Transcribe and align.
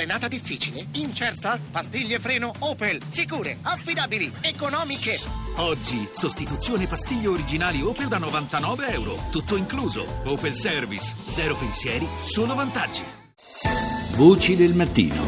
Frenata 0.00 0.28
difficile? 0.28 0.86
Incerta? 0.92 1.60
Pastiglie 1.70 2.18
freno 2.18 2.52
Opel. 2.60 3.02
Sicure, 3.10 3.58
affidabili, 3.60 4.32
economiche. 4.40 5.18
Oggi, 5.56 6.08
sostituzione 6.14 6.86
pastiglie 6.86 7.26
originali 7.26 7.82
Opel 7.82 8.08
da 8.08 8.16
99 8.16 8.92
euro. 8.92 9.18
Tutto 9.30 9.56
incluso. 9.56 10.06
Opel 10.24 10.54
Service. 10.54 11.14
Zero 11.28 11.54
pensieri, 11.54 12.08
solo 12.18 12.54
vantaggi. 12.54 13.02
Voci 14.16 14.56
del 14.56 14.72
mattino. 14.72 15.22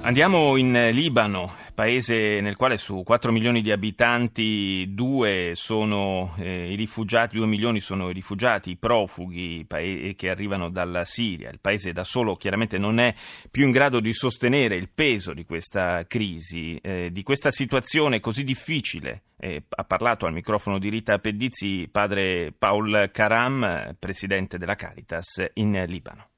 Andiamo 0.00 0.56
in 0.56 0.88
Libano, 0.90 1.56
paese 1.74 2.40
nel 2.40 2.56
quale 2.56 2.76
su 2.76 3.02
4 3.04 3.32
milioni 3.32 3.60
di 3.60 3.72
abitanti 3.72 4.86
2 4.94 5.52
sono 5.54 6.34
eh, 6.38 6.72
i 6.72 6.76
rifugiati, 6.76 7.36
2 7.36 7.46
milioni 7.46 7.80
sono 7.80 8.08
i 8.08 8.12
rifugiati, 8.12 8.70
i 8.70 8.76
profughi 8.76 9.64
pae- 9.66 10.14
che 10.14 10.30
arrivano 10.30 10.70
dalla 10.70 11.04
Siria. 11.04 11.50
Il 11.50 11.60
paese 11.60 11.92
da 11.92 12.04
solo 12.04 12.36
chiaramente 12.36 12.78
non 12.78 13.00
è 13.00 13.14
più 13.50 13.64
in 13.64 13.72
grado 13.72 14.00
di 14.00 14.14
sostenere 14.14 14.76
il 14.76 14.88
peso 14.94 15.34
di 15.34 15.44
questa 15.44 16.06
crisi, 16.06 16.76
eh, 16.76 17.10
di 17.10 17.22
questa 17.22 17.50
situazione 17.50 18.20
così 18.20 18.44
difficile. 18.44 19.24
Eh, 19.36 19.64
ha 19.68 19.84
parlato 19.84 20.26
al 20.26 20.32
microfono 20.32 20.78
di 20.78 20.88
Rita 20.88 21.18
Pedizzi 21.18 21.88
padre 21.90 22.54
Paul 22.56 23.10
Karam, 23.12 23.96
presidente 23.98 24.58
della 24.58 24.76
Caritas 24.76 25.44
in 25.54 25.84
Libano. 25.86 26.28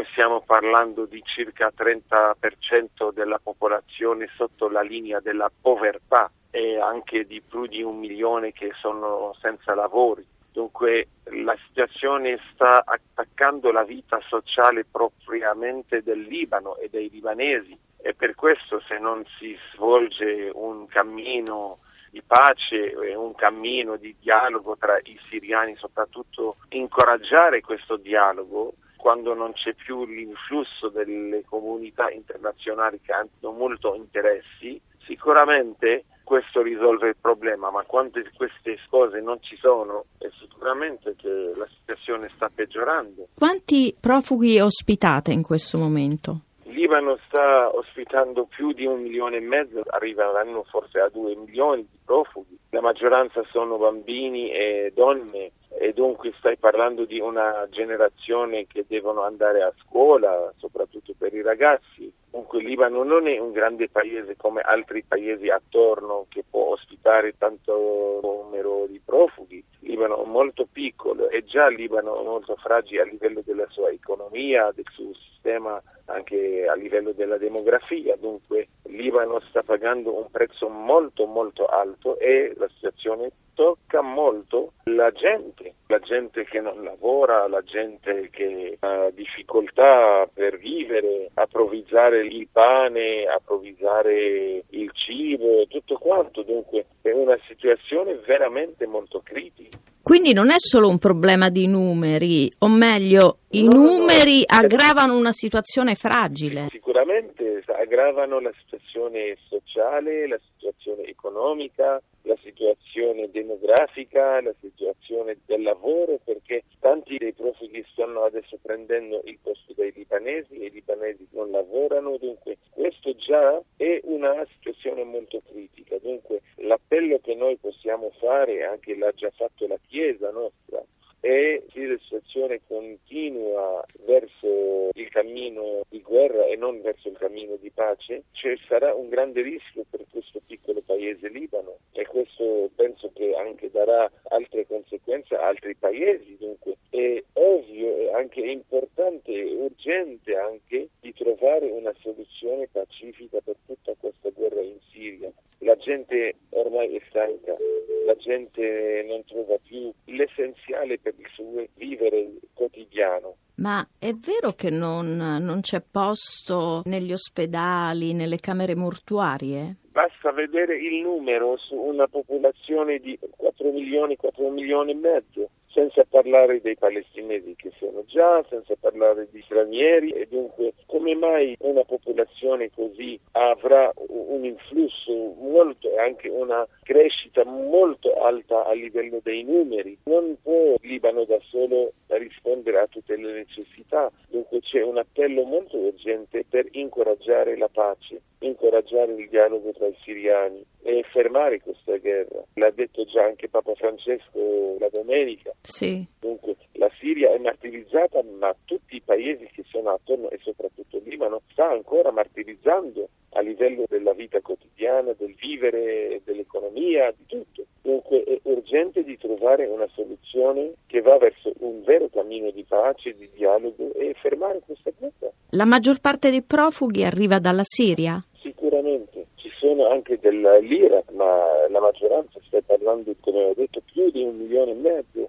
Noi 0.00 0.08
stiamo 0.12 0.40
parlando 0.40 1.04
di 1.04 1.22
circa 1.26 1.70
30% 1.76 3.12
della 3.12 3.38
popolazione 3.38 4.30
sotto 4.34 4.70
la 4.70 4.80
linea 4.80 5.20
della 5.20 5.52
povertà 5.60 6.30
e 6.50 6.80
anche 6.80 7.26
di 7.26 7.42
più 7.42 7.66
di 7.66 7.82
un 7.82 7.98
milione 7.98 8.52
che 8.52 8.70
sono 8.80 9.36
senza 9.42 9.74
lavoro. 9.74 10.22
Dunque 10.52 11.08
la 11.24 11.54
situazione 11.66 12.38
sta 12.50 12.82
attaccando 12.82 13.70
la 13.72 13.84
vita 13.84 14.18
sociale 14.26 14.86
propriamente 14.90 16.02
del 16.02 16.22
Libano 16.22 16.78
e 16.78 16.88
dei 16.88 17.10
libanesi 17.10 17.78
e 17.98 18.14
per 18.14 18.34
questo 18.34 18.80
se 18.80 18.96
non 18.96 19.22
si 19.38 19.54
svolge 19.74 20.50
un 20.54 20.86
cammino 20.86 21.80
di 22.10 22.22
pace 22.22 22.92
e 22.92 23.14
un 23.14 23.34
cammino 23.34 23.96
di 23.96 24.16
dialogo 24.18 24.78
tra 24.78 24.98
i 25.02 25.20
siriani, 25.28 25.76
soprattutto 25.76 26.56
incoraggiare 26.70 27.60
questo 27.60 27.96
dialogo, 27.96 28.72
quando 29.00 29.34
non 29.34 29.52
c'è 29.54 29.74
più 29.74 30.06
l'influsso 30.06 30.88
delle 30.88 31.42
comunità 31.44 32.10
internazionali 32.10 33.00
che 33.00 33.12
hanno 33.12 33.52
molto 33.56 33.94
interessi, 33.94 34.80
sicuramente 35.04 36.04
questo 36.22 36.62
risolve 36.62 37.08
il 37.08 37.16
problema, 37.20 37.70
ma 37.70 37.82
quando 37.82 38.20
queste 38.36 38.78
cose 38.88 39.20
non 39.20 39.42
ci 39.42 39.56
sono 39.56 40.04
è 40.18 40.28
sicuramente 40.38 41.16
che 41.16 41.28
la 41.56 41.66
situazione 41.66 42.30
sta 42.36 42.48
peggiorando. 42.54 43.28
Quanti 43.34 43.96
profughi 43.98 44.60
ospitate 44.60 45.32
in 45.32 45.42
questo 45.42 45.78
momento? 45.78 46.42
Il 46.64 46.74
Libano 46.74 47.18
sta 47.26 47.74
ospitando 47.74 48.44
più 48.44 48.72
di 48.72 48.86
un 48.86 49.00
milione 49.02 49.38
e 49.38 49.40
mezzo, 49.40 49.82
arriveranno 49.88 50.62
forse 50.70 51.00
a 51.00 51.08
due 51.08 51.34
milioni 51.34 51.82
di 51.82 51.98
profughi. 52.04 52.56
La 52.70 52.80
maggioranza 52.80 53.42
sono 53.50 53.76
bambini 53.76 54.52
e 54.52 54.92
donne 54.94 55.50
e 55.80 55.94
dunque 55.94 56.34
stai 56.36 56.58
parlando 56.58 57.06
di 57.06 57.20
una 57.20 57.66
generazione 57.70 58.66
che 58.66 58.84
devono 58.86 59.22
andare 59.22 59.62
a 59.62 59.72
scuola, 59.78 60.52
soprattutto 60.58 61.14
per 61.16 61.32
i 61.32 61.40
ragazzi. 61.40 62.12
Dunque 62.30 62.58
il 62.58 62.66
Libano 62.66 63.02
non 63.02 63.26
è 63.26 63.38
un 63.38 63.50
grande 63.50 63.88
paese 63.88 64.36
come 64.36 64.60
altri 64.60 65.02
paesi 65.02 65.48
attorno 65.48 66.26
che 66.28 66.44
può 66.48 66.72
ospitare 66.72 67.32
tanto 67.38 68.20
numero 68.22 68.84
di 68.88 69.00
profughi. 69.02 69.64
Il 69.80 69.88
Libano 69.88 70.22
è 70.22 70.28
molto 70.28 70.68
piccolo 70.70 71.30
e 71.30 71.44
già 71.44 71.68
il 71.68 71.76
Libano 71.76 72.20
è 72.20 72.24
molto 72.24 72.56
fragile 72.56 73.00
a 73.00 73.06
livello 73.06 73.40
della 73.42 73.66
sua 73.70 73.88
economia, 73.88 74.70
del 74.74 74.84
suo 74.92 75.14
sistema 75.14 75.82
anche 76.04 76.66
a 76.68 76.74
livello 76.74 77.12
della 77.12 77.38
demografia. 77.38 78.16
Dunque 78.16 78.68
il 78.84 78.96
Libano 78.96 79.40
sta 79.48 79.62
pagando 79.62 80.14
un 80.14 80.30
prezzo 80.30 80.68
molto 80.68 81.24
molto 81.24 81.64
alto 81.64 82.18
e 82.18 82.52
la 82.58 82.68
situazione 82.74 83.32
tocca 83.54 84.00
molto 84.00 84.72
la 84.84 85.10
gente, 85.10 85.59
la 85.90 85.98
gente 85.98 86.44
che 86.44 86.60
non 86.60 86.84
lavora, 86.84 87.48
la 87.48 87.62
gente 87.62 88.30
che 88.30 88.76
ha 88.78 89.10
difficoltà 89.10 90.28
per 90.32 90.56
vivere, 90.56 91.30
a 91.34 91.48
provvizzare 91.48 92.24
il 92.24 92.48
pane, 92.50 93.24
a 93.26 93.40
provvizzare 93.44 94.62
il 94.68 94.90
cibo, 94.92 95.66
tutto 95.66 95.96
quanto. 95.98 96.42
Dunque 96.42 96.86
è 97.02 97.10
una 97.10 97.36
situazione 97.48 98.14
veramente 98.24 98.86
molto 98.86 99.20
critica. 99.22 99.76
Quindi 100.02 100.32
non 100.32 100.50
è 100.50 100.56
solo 100.58 100.88
un 100.88 100.98
problema 100.98 101.50
di 101.50 101.66
numeri, 101.66 102.50
o 102.58 102.68
meglio, 102.68 103.38
i 103.50 103.64
no, 103.64 103.72
numeri 103.72 104.44
no, 104.48 104.56
no. 104.58 104.64
aggravano 104.64 105.16
una 105.16 105.32
situazione 105.32 105.94
fragile. 105.94 106.68
Sicuramente 106.70 107.62
aggravano 107.66 108.40
la 108.40 108.52
situazione 108.60 109.36
sociale, 109.48 110.26
la 110.26 110.40
situazione 110.52 111.04
economica, 111.04 112.00
la 112.22 112.36
situazione 112.42 113.30
demografica, 113.30 114.40
la 114.40 114.54
situazione 114.60 115.38
del 115.46 115.62
lavoro, 115.62 116.18
perché 116.24 116.64
tanti 116.78 117.16
dei 117.18 117.32
profughi 117.32 117.84
stanno 117.92 118.24
adesso 118.24 118.58
prendendo 118.60 119.20
il 119.24 119.38
posto 119.42 119.72
dei 119.74 119.92
libanesi 119.94 120.58
e 120.58 120.66
i 120.66 120.70
libanesi 120.70 121.26
non 121.32 121.50
lavorano, 121.50 122.16
dunque 122.18 122.58
questo 122.70 123.14
già 123.16 123.60
è 123.76 124.00
una 124.04 124.46
situazione 124.56 125.04
molto 125.04 125.42
critica. 125.50 125.96
Dunque 126.00 126.40
l'appello 126.70 127.18
che 127.18 127.34
noi 127.34 127.56
possiamo 127.56 128.10
fare, 128.20 128.62
anche 128.62 128.96
l'ha 128.96 129.10
già 129.10 129.28
fatto 129.30 129.66
la 129.66 129.78
Chiesa 129.88 130.30
nostra, 130.30 130.80
è 131.18 131.62
che 131.68 131.86
la 131.86 131.98
situazione 131.98 132.60
continua 132.66 133.84
verso 134.06 134.90
il 134.92 135.08
cammino 135.10 135.82
di 135.88 136.00
guerra 136.00 136.46
e 136.46 136.54
non 136.54 136.80
verso 136.80 137.08
il 137.08 137.18
cammino 137.18 137.56
di 137.56 137.70
pace, 137.70 138.22
cioè 138.30 138.56
sarà 138.68 138.94
un 138.94 139.08
grande 139.08 139.42
rischio 139.42 139.84
per 139.90 140.04
questo 140.10 140.40
piccolo 140.46 140.80
paese 140.80 141.28
Libano 141.28 141.78
e 141.90 142.06
questo 142.06 142.70
penso 142.76 143.10
che 143.12 143.34
anche 143.34 143.68
darà 143.70 144.08
altre 144.28 144.64
conseguenze 144.66 145.34
a 145.34 145.48
altri 145.48 145.74
paesi, 145.74 146.36
dunque 146.38 146.76
è 146.88 147.22
ovvio 147.32 147.96
e 147.96 148.12
anche 148.12 148.40
importante 148.40 149.32
e 149.32 149.56
urgente 149.56 150.36
anche 150.36 150.88
di 151.00 151.12
trovare 151.12 151.66
una 151.66 151.92
soluzione 151.98 152.68
pacifica 152.70 153.40
per 153.40 153.56
tutta 153.66 153.92
questa 153.98 154.30
guerra 154.30 154.60
in 154.60 154.78
Siria. 154.90 155.32
La 155.80 155.86
gente 155.86 156.34
ormai 156.50 156.94
è 156.94 157.00
stanca, 157.08 157.56
la 158.04 158.14
gente 158.16 159.02
non 159.08 159.24
trova 159.24 159.56
più 159.66 159.90
l'essenziale 160.04 160.98
per 160.98 161.14
il 161.16 161.26
suo 161.32 161.64
vivere 161.76 162.32
quotidiano. 162.52 163.36
Ma 163.54 163.88
è 163.98 164.12
vero 164.12 164.52
che 164.52 164.68
non, 164.68 165.16
non 165.16 165.60
c'è 165.62 165.80
posto 165.80 166.82
negli 166.84 167.14
ospedali, 167.14 168.12
nelle 168.12 168.36
camere 168.36 168.74
mortuarie? 168.74 169.76
Basta 169.90 170.32
vedere 170.32 170.76
il 170.76 171.00
numero 171.00 171.56
su 171.56 171.76
una 171.76 172.06
popolazione 172.08 172.98
di 172.98 173.18
4 173.18 173.72
milioni, 173.72 174.16
4 174.16 174.50
milioni 174.50 174.90
e 174.90 174.96
mezzo 174.96 175.48
senza 175.72 176.04
parlare 176.04 176.60
dei 176.60 176.76
palestinesi 176.76 177.54
che 177.56 177.72
sono 177.78 178.04
già, 178.04 178.44
senza 178.50 178.74
parlare 178.78 179.28
di 179.30 179.40
stranieri 179.42 180.10
e 180.10 180.26
dunque 180.28 180.74
come 180.90 181.14
mai 181.14 181.56
una 181.60 181.84
popolazione 181.84 182.68
così 182.74 183.18
avrà 183.30 183.92
un 184.08 184.44
influsso 184.44 185.12
molto 185.38 185.88
e 185.88 186.00
anche 186.00 186.28
una 186.28 186.66
crescita 186.82 187.44
molto 187.44 188.12
alta 188.20 188.66
a 188.66 188.72
livello 188.72 189.20
dei 189.22 189.44
numeri? 189.44 189.96
Non 190.04 190.36
può 190.42 190.74
il 190.80 190.88
Libano 190.88 191.24
da 191.24 191.38
solo 191.48 191.92
rispondere 192.08 192.80
a 192.80 192.88
tutte 192.88 193.16
le 193.16 193.32
necessità, 193.32 194.10
dunque 194.28 194.58
c'è 194.62 194.82
un 194.82 194.98
appello 194.98 195.44
molto 195.44 195.76
urgente 195.76 196.44
per 196.48 196.66
incoraggiare 196.72 197.56
la 197.56 197.68
pace, 197.68 198.20
incoraggiare 198.40 199.12
il 199.12 199.28
dialogo 199.28 199.70
tra 199.70 199.86
i 199.86 199.96
siriani 200.02 200.64
e 200.82 201.04
fermare 201.12 201.60
questa 201.60 201.96
guerra. 201.98 202.42
L'ha 202.54 202.70
detto 202.70 203.04
già 203.04 203.22
anche 203.22 203.48
Papa 203.48 203.74
Francesco 203.74 204.76
la 204.80 204.88
domenica. 204.88 205.52
Sì. 205.62 206.04
Dunque 206.18 206.56
la 206.80 206.90
Siria 206.98 207.30
è 207.32 207.38
martirizzata, 207.38 208.22
ma 208.38 208.56
tutti 208.64 208.96
i 208.96 209.02
paesi 209.02 209.46
che 209.52 209.59
sono 209.80 209.94
attorno 209.94 210.30
e 210.30 210.38
soprattutto 210.42 211.00
Libano 211.04 211.40
sta 211.50 211.70
ancora 211.70 212.12
martirizzando 212.12 213.08
a 213.30 213.40
livello 213.40 213.84
della 213.88 214.12
vita 214.12 214.40
quotidiana, 214.40 215.12
del 215.16 215.34
vivere, 215.38 216.20
dell'economia, 216.24 217.12
di 217.16 217.24
tutto. 217.26 217.64
Dunque 217.80 218.22
è 218.24 218.38
urgente 218.42 219.02
di 219.02 219.16
trovare 219.16 219.66
una 219.66 219.88
soluzione 219.94 220.72
che 220.86 221.00
va 221.00 221.16
verso 221.16 221.52
un 221.60 221.82
vero 221.82 222.08
cammino 222.12 222.50
di 222.50 222.64
pace, 222.64 223.14
di 223.16 223.28
dialogo 223.34 223.92
e 223.94 224.14
fermare 224.20 224.60
questa 224.64 224.90
guerra. 224.96 225.32
La 225.50 225.64
maggior 225.64 226.00
parte 226.00 226.30
dei 226.30 226.42
profughi 226.42 227.04
arriva 227.04 227.38
dalla 227.38 227.64
Siria? 227.64 228.22
Sicuramente, 228.42 229.26
ci 229.36 229.50
sono 229.58 229.88
anche 229.88 230.18
dell'Iraq, 230.18 231.10
ma 231.12 231.66
la 231.68 231.80
maggioranza 231.80 232.38
sta 232.46 232.60
parlando, 232.66 233.14
come 233.20 233.44
ho 233.44 233.54
detto, 233.54 233.80
più 233.92 234.10
di 234.10 234.22
un 234.22 234.36
milione 234.36 234.72
e 234.72 234.74
mezzo 234.74 235.28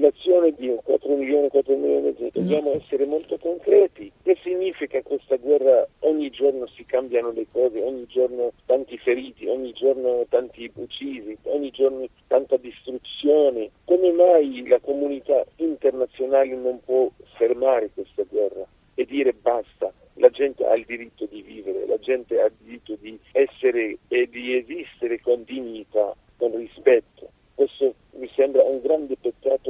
popolazione 0.00 0.52
di 0.56 0.74
4 0.82 1.14
milioni, 1.14 1.48
4 1.48 1.76
milioni 1.76 2.00
mezzo. 2.00 2.28
Dobbiamo 2.32 2.72
essere 2.72 3.04
molto 3.04 3.36
concreti. 3.38 4.10
Che 4.22 4.36
significa 4.42 5.02
questa 5.02 5.36
guerra? 5.36 5.86
Ogni 6.00 6.30
giorno 6.30 6.66
si 6.68 6.84
cambiano 6.86 7.32
le 7.32 7.46
cose, 7.52 7.82
ogni 7.82 8.06
giorno 8.06 8.52
tanti 8.66 8.96
feriti, 8.96 9.46
ogni 9.46 9.72
giorno 9.72 10.24
tanti 10.28 10.70
uccisi, 10.74 11.36
ogni 11.42 11.70
giorno 11.70 12.06
tanta 12.26 12.56
distruzione. 12.56 13.70
Come 13.84 14.12
mai 14.12 14.66
la 14.66 14.80
comunità 14.80 15.44
internazionale 15.56 16.54
non 16.56 16.80
può 16.84 17.10
fermare 17.36 17.90
questa 17.92 18.24
guerra 18.28 18.66
e 18.94 19.04
dire 19.04 19.32
basta? 19.32 19.92
gente 20.40 20.64
ha 20.66 20.74
il 20.74 20.86
diritto 20.86 21.26
di 21.26 21.42
vivere, 21.42 21.86
la 21.86 21.98
gente 21.98 22.40
ha 22.40 22.46
il 22.46 22.54
diritto 22.62 22.96
di 22.98 23.18
essere 23.32 23.98
e 24.08 24.28
di 24.30 24.56
esistere 24.56 25.20
con 25.20 25.44
dignità, 25.44 26.16
con 26.38 26.56
rispetto. 26.56 27.30
Questo 27.54 27.94
mi 28.12 28.30
sembra 28.34 28.62
un 28.62 28.80
grande 28.80 29.16
peccato 29.20 29.69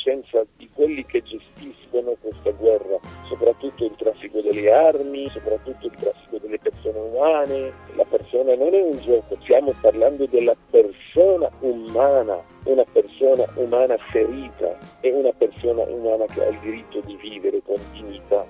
alla 0.00 0.14
coscienza 0.20 0.44
di 0.56 0.68
quelli 0.72 1.04
che 1.04 1.22
gestiscono 1.22 2.16
questa 2.20 2.50
guerra, 2.52 2.98
soprattutto 3.28 3.84
il 3.84 3.94
traffico 3.96 4.40
delle 4.40 4.72
armi, 4.72 5.28
soprattutto 5.30 5.86
il 5.86 5.92
traffico 5.96 6.38
delle 6.38 6.58
persone 6.58 6.98
umane. 6.98 7.72
La 7.96 8.04
persona 8.04 8.54
non 8.54 8.74
è 8.74 8.80
un 8.80 8.96
gioco, 8.96 9.36
stiamo 9.42 9.74
parlando 9.80 10.26
della 10.26 10.56
persona 10.70 11.50
umana, 11.60 12.42
una 12.64 12.84
persona 12.90 13.44
umana 13.56 13.96
ferita 14.10 14.78
e 15.00 15.12
una 15.12 15.32
persona 15.32 15.82
umana 15.82 16.24
che 16.26 16.44
ha 16.44 16.48
il 16.48 16.58
diritto 16.60 17.00
di 17.00 17.16
vivere 17.16 17.60
con 17.64 17.76
dignità. 17.92 18.46